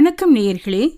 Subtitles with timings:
[0.00, 0.96] வணக்கம் நேயர்களே.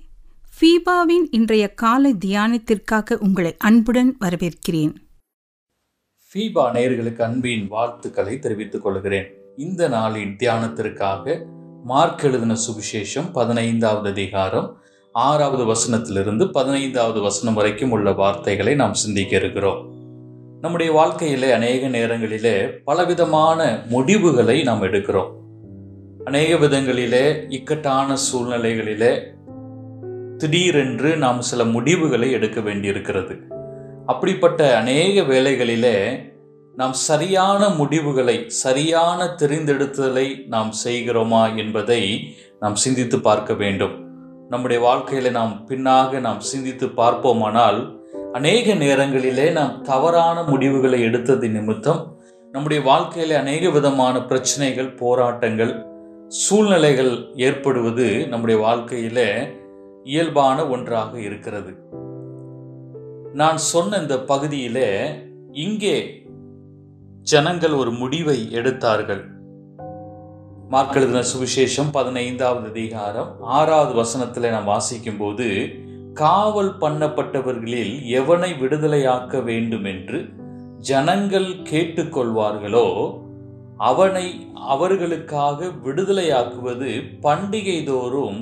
[0.61, 4.95] ஃபீபாவின் இன்றைய காலை தியானத்திற்காக உங்களை அன்புடன் வரவேற்கிறேன்.
[6.17, 9.27] ஃபீபா நேயர்களுக்கு அன்பின் வாழ்த்துக்களை தெரிவித்துக் கொள்கிறேன்.
[9.57, 11.45] இந்த நாளின் தியானத்திற்காக
[11.85, 14.77] மார்க் எழுதின சுவிசேஷம் பதினைந்தாவது அதிகாரம்
[15.13, 19.91] ஆறாவது வசனத்திலிருந்து பதினைந்தாவது வசனம் வரைக்கும் உள்ள வார்த்தைகளை நாம் சிந்திக்க இருக்கிறோம்.
[20.61, 25.41] நம்முடைய வாழ்க்கையிலே அநேக நேரங்களிலே பலவிதமான முடிவுகளை நாம் எடுக்கிறோம்.
[26.25, 29.23] அநேக விதங்களிலே இக்கட்டான சூழ்நிலைகளிலே
[30.37, 33.39] திடீரென்று நாம் சில முடிவுகளை எடுக்க வேண்டியிருக்கிறது.
[34.07, 36.19] அப்படிப்பட்ட அநேக வேலைகளிலே
[36.77, 44.05] நாம் சரியான முடிவுகளை சரியான தெரிந்தெடுத்தலை நாம் செய்கிறோமா என்பதை நாம் சிந்தித்து பார்க்க வேண்டும்.
[44.49, 48.01] நம்முடைய வாழ்க்கையில நாம் பின்னாக நாம் சிந்தித்து பார்ப்போமானால்
[48.33, 52.17] அநேக நேரங்களிலே நாம் தவறான முடிவுகளை எடுத்தது நிமித்தம்
[52.53, 55.91] நம்முடைய வாழ்க்கையில அநேக விதமான பிரச்சனைகள் போராட்டங்கள்
[56.41, 59.55] சூழ்நிலைகள் ஏற்படுவது நம்முடைய வாழ்க்கையில்
[60.05, 61.73] இயல்பான ஒன்றாக இருக்கிறது.
[63.33, 64.85] நான் சொன்ன இந்த பகுதியில்
[65.53, 66.25] இங்கே
[67.23, 69.25] ஜனங்கள் ஒரு முடிவை எடுத்தார்கள்.
[70.69, 75.69] மார்க் எழுதின சுவிசேஷம் பதினைந்தாவது அதிகாரம் ஆறாவது வசனத்தில் நாம் வாசிக்கும் போது
[76.15, 80.29] காவல் பண்ணப்பட்டவர்களில் எவனை விடுதலையாக்க வேண்டும் என்று
[80.79, 82.87] ஜனங்கள் கேட்டுக்கொள்வார்களோ
[83.89, 86.91] அவனை அவர்களுக்காக விடுதலையாக்குவது
[87.25, 88.41] பண்டிகை தோறும்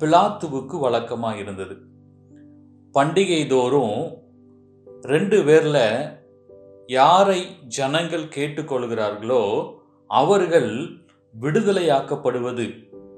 [0.00, 1.74] பிலாத்துவுக்கு வழக்கமாக இருந்தது
[2.94, 3.98] பண்டிகை தோறும்
[5.02, 5.84] ரெண்டு பேரில்
[6.88, 7.40] யாரை
[7.76, 9.42] ஜனங்கள் கேட்டுக்கொள்கிறார்களோ
[10.10, 10.72] அவர்கள்
[11.34, 12.64] விடுதலையாக்கப்படுவது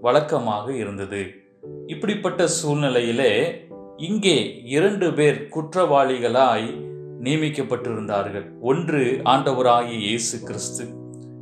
[0.01, 1.23] வழக்கமாக இருந்தது.
[1.87, 3.33] இப்படிப்பட்ட சூழ்நிலையிலே
[4.09, 4.37] இங்கே
[4.77, 6.69] இரண்டு பேர் குற்றவாளிகளாய்
[7.25, 8.47] நியமிக்கப்பட்டிருந்தார்கள்.
[8.71, 10.85] ஒன்று ஆண்டவராகிய இயேசு கிறிஸ்து.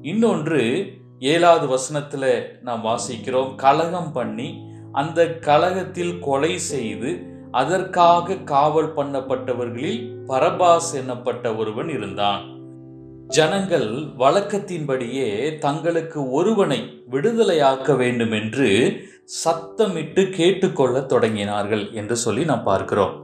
[0.03, 0.61] இன்னொன்று
[1.19, 2.31] ஏழாவது வசனத்தில்
[2.63, 4.47] நாம் வாசிக்கிறோம் கலகம் பண்ணி
[4.93, 7.11] அந்த கலகத்தில் கொலை செய்து
[7.51, 12.43] அதற்காக காவல் பண்ணப்பட்டவர்களில் பரபாஸ் என்னப்பட்ட ஒருவன் இருந்தான்.
[13.29, 16.81] ஜனங்கள் வழக்கத்தின்படியே தங்களுக்கு ஒருவனை
[17.11, 18.69] விடுதலையாக்க வேண்டும் என்று
[19.45, 23.15] சத்தமிட்டு கேட்டுக்கொள்ள தொடங்கினார்கள் என்று சொல்லி நாம் பார்க்கிறோம்.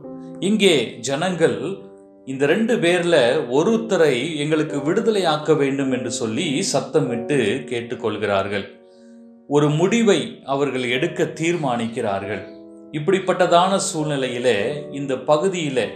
[0.40, 1.58] இங்கே ஜனங்கள்
[2.30, 3.16] இந்த ரெண்டு பேர்ல
[3.58, 7.36] ஒருத்தரை எங்களுக்கு விடுதலையாக்க வேண்டும் என்று சொல்லி சத்தமிட்டு
[7.70, 8.64] கேட்டுக்கொள்கிறார்கள்.
[9.48, 12.42] ஒரு முடிவை அவர்கள் எடுக்க தீர்மானிக்கிறார்கள்.
[12.92, 14.48] இப்படிப்பட்டதான சூழ்நிலையில
[14.92, 15.86] இந்த பகுதியில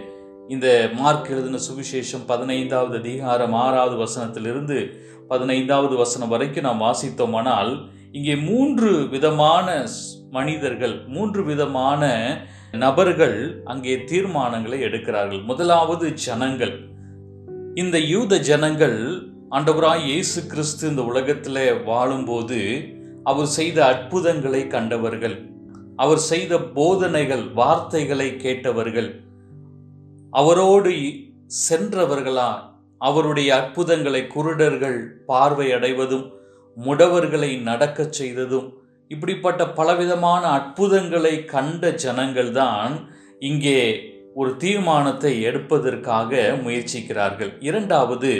[0.47, 4.91] இந்த மார்க் எழுதின சுவிசேஷம் பதினைந்தாவது அதிகாரம் ஆறாவது வசனத்திலிருந்து
[5.27, 7.73] பதினைந்தாவது வசனம் வரைக்கும் நாம் வாசித்தோமானால்
[8.17, 9.67] இங்கே மூன்று விதமான
[10.31, 12.01] மனிதர்கள் மூன்று விதமான
[12.83, 13.37] நபர்கள்
[13.71, 15.41] அங்கே தீர்மானங்களை எடுக்கிறார்கள்.
[15.49, 16.75] முதலாவது ஜனங்கள்.
[17.81, 18.99] இந்த யூத ஜனங்கள்
[19.57, 22.59] ஆண்டவராய் இயேசு கிறிஸ்து இந்த உலகத்தில் வாழும்போது
[23.31, 25.35] அவர் செய்த அற்புதங்களை கண்டவர்கள்.
[25.95, 29.09] அவர் செய்த போதனைகள் வார்த்தைகளை கேட்டவர்கள்.
[30.33, 30.93] அவரோடு
[31.67, 32.51] சென்றவர்களா
[33.01, 36.25] அவருடைய அற்புதங்களை குருடர்கள் பார்வை அடைவதும்
[36.77, 38.73] முடவர்களை நடக்கச் செய்ததும்
[39.07, 42.93] இப்படிப்பட்ட பலவிதமான அற்புதங்களை கண்ட ஜனங்கள் தான்
[43.39, 43.79] இங்கே
[44.33, 47.51] ஒரு தீர்மானத்தை எடுப்பதற்காக முயற்சிக்கிறார்கள்.
[47.59, 48.31] இரண்டாவது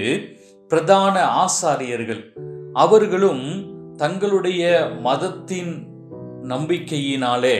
[0.67, 2.21] பிரதான ஆசாரியர்கள்.
[2.73, 3.43] அவர்களும்
[3.95, 5.73] தங்களுடைய மதத்தின்
[6.47, 7.57] நம்பிக்கையினாலே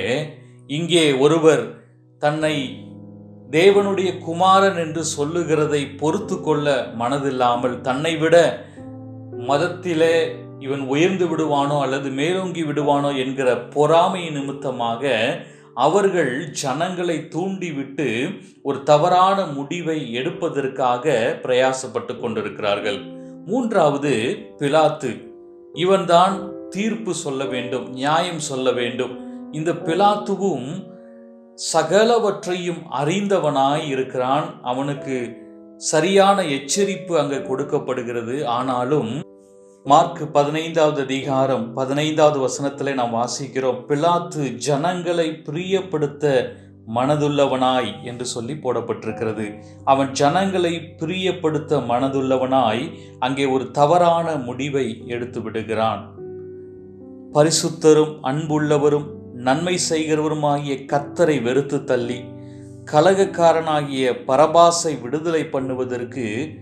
[0.68, 1.64] இங்கே ஒருவர்
[2.20, 2.56] தன்னை
[3.52, 8.66] தேவனுடைய குமாரன் என்று சொல்லுகிறதை பொறுத்து கொள்ள மனதில்லாமல் தன்னை விட
[9.48, 10.16] மதத்திலே
[10.66, 15.12] இவன் உயர்ந்து விடுவானோ அல்லது மேலோங்கி விடுவானோ என்கிற பொறாமை நிமித்தமாக
[15.85, 18.07] அவர்கள் ஜனங்களை தூண்டிவிட்டு
[18.62, 23.00] ஒரு தவறான முடிவை எடுப்பதற்காக பிரயாசப்பட்டு கொண்டிருக்கிறார்கள்.
[23.46, 24.13] மூன்றாவது
[24.59, 25.12] பிலாத்து.
[25.84, 26.35] இவன்தான்
[26.69, 29.16] தீர்ப்பு சொல்ல வேண்டும் நியாயம் சொல்ல வேண்டும்.
[29.51, 30.69] இந்த பிலாத்துவும்
[31.74, 34.48] சகலவற்றையும் அறிந்தவனாய் இருக்கிறான்.
[34.63, 35.18] அவனுக்கு
[35.92, 38.36] சரியான எச்சரிப்பு அங்கே கொடுக்கப்படுகிறது.
[38.57, 39.12] ஆனாலும்
[39.85, 43.80] மார்க் பதினைந்தாவது அதிகாரம் பதினைந்தாவது வசனத்தில் நாம் வாசிக்கிறோம்.
[43.88, 46.53] பிலாத்து ஜனங்களை பிரியப்படுத்த
[46.95, 49.59] மனதுள்ளவனாய் என்று சொல்லி போடப்பட்டிருக்கிறது.
[49.83, 56.13] அவன் ஜனங்களை பிரியப்படுத்த மனதுள்ளவனாய் அங்கே ஒரு தவறான முடிவை எடுத்து விடுகிறான்.
[57.33, 62.24] பரிசுத்தரும் அன்புள்ளவரும் நன்மை செய்கிறவருமாகிய கத்தரை வெறுத்து தள்ளி
[62.91, 66.56] கலகக்காரனாகிய பரபாசை விடுதலை பண்ணுவதற்கு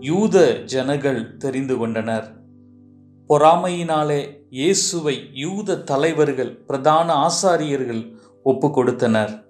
[0.00, 2.35] யூத ஜனங்கள் தெரிந்து கொண்டனர்.
[3.30, 9.44] பொறாமையினாலே இயேசுவை யூத தலைவர்கள் பிரதான ஆசாரியர்கள் ஒப்பு கொடுத்தனர்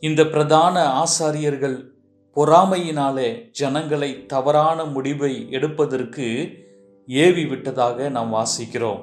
[0.00, 1.92] இந்த பிரதான ஆசாரியர்கள்
[2.34, 6.56] பொறாமையினாலே ஜனங்களை தவறான முடிவை எடுப்பதற்கு
[7.06, 9.00] ஏவி விட்டதாக நாம் வாசிக்கிறோம்.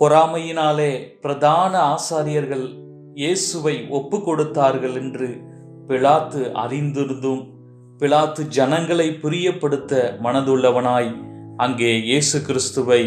[0.00, 2.66] பொறாமையினாலே பிரதான ஆசாரியர்கள்
[3.14, 5.28] இயேசுவை ஒப்பு கொடுத்தார்கள் என்று
[5.86, 7.42] பிலாத்து அறிந்திருந்தும்
[7.98, 11.23] பிலாத்து ஜனங்களை பிரியப்படுத்த மனதுள்ளவனாய்
[11.56, 13.02] அங்கே இயேசு கிறிஸ்துவை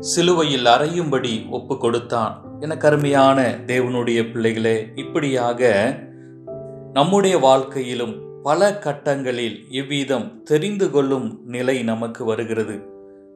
[0.00, 5.70] சிலுவையில் அறையும்படி ஒப்பு கொடுத்தான் என கருமையான தேவனுடைய பிள்ளைகளே இப்படியாக
[6.92, 12.76] நம்முடைய வாழ்க்கையிலும் பல கட்டங்களில் இவ்விதம் தெரிந்து கொள்ளும் நிலை நமக்கு வருகிறது.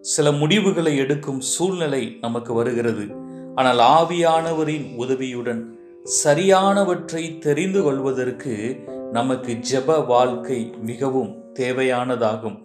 [0.00, 3.06] சில முடிவுகளை எடுக்கும் சூழ்நிலை நமக்கு வருகிறது.
[3.54, 5.78] ஆனால் ஆவியானவரின் உதவியுடன்
[6.24, 12.58] சரியானவற்றை தெரிந்து கொள்வதற்கு நமக்கு ஜெப வாழ்க்கை மிகவும் தேவையானதாகும்.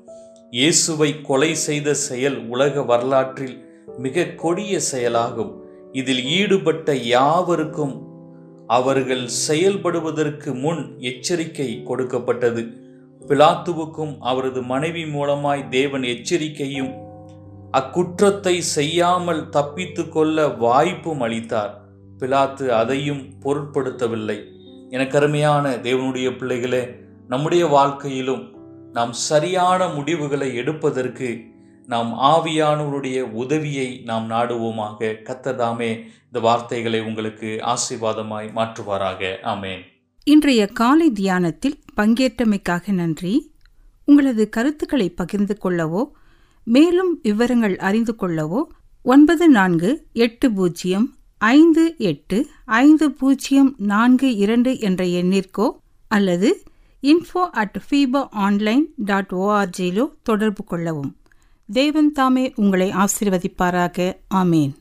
[0.51, 3.67] இயேசுவை கொலை செய்த செயல் உலக வரலாற்றில்
[3.97, 5.63] மிக கொடிய செயலாகும்.
[5.91, 8.07] இதில் ஈடுபட்ட யாவருக்கும்
[8.67, 12.63] அவர்கள் செயல்படுவதற்கு முன் எச்சரிக்கை கொடுக்கப்பட்டது.
[13.27, 16.91] பிலாத்துவுக்கும் அவரது மனைவி மூலமாய் தேவன் எச்சரிக்கையும்
[17.71, 21.73] அக்குற்றத்தை செய்யாமல் தப்பித்து கொள்ள வாய்ப்பும் அளித்தார்.
[22.19, 24.39] பிலாத்து அதையும் பொருட்படுத்தவில்லை.
[24.89, 26.83] என கருமையான தேவனுடைய பிள்ளைகளே
[27.27, 28.57] நம்முடைய வாழ்க்கையிலும்
[28.93, 31.39] நாம் சரியான முடிவுகளை எடுப்பதற்கு
[31.87, 34.99] நாம் ஆவியானவருடைய உதவியை நாம் நாடுவோமாக.
[34.99, 35.89] கத்ததாமே
[36.25, 39.35] இந்த வார்த்தைகளை உங்களுக்கு ஆசீர்வாதமாய் மாற்றுவாராக.
[39.43, 39.81] ஆமேன்.
[40.23, 43.53] இன்றைய காலை தியானத்தில் பங்கேற்றமைக்காக நன்றி.
[44.05, 46.05] உங்களது கருத்துக்களை பகிர்ந்து கொள்ளவோ
[46.63, 48.63] மேலும் விவரங்கள் அறிந்து கொள்ளவோ
[49.03, 55.71] ஒன்பது நான்கு எட்டு பூஜ்ஜியம் ஐந்து எட்டு ஐந்து பூஜ்ஜியம் நான்கு இரண்டு என்ற எண்ணிற்கோ
[56.07, 56.63] அல்லது
[57.03, 61.15] info at FIBA online dot ஓஆர்ஜியிலோ தொடர்பு கொள்ளவும்.
[61.71, 64.13] தேவன் தாமே உங்களை ஆசிர்வதிப்பாராக.
[64.35, 64.71] ஆமேன்.